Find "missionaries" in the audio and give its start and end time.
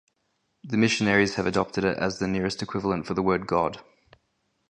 0.79-1.35